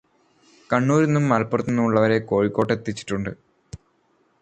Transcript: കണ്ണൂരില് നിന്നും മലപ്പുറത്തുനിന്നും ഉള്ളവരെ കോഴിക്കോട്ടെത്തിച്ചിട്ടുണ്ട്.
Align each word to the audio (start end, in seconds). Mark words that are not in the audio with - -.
കണ്ണൂരില് 0.69 1.07
നിന്നും 1.07 1.29
മലപ്പുറത്തുനിന്നും 1.29 1.85
ഉള്ളവരെ 1.85 2.17
കോഴിക്കോട്ടെത്തിച്ചിട്ടുണ്ട്. 2.31 3.31